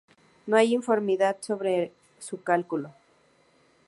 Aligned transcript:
No 0.47 0.57
hay 0.57 0.75
uniformidad 0.75 1.37
sobre 1.41 1.91
su 2.17 2.41
cálculo. 2.41 2.91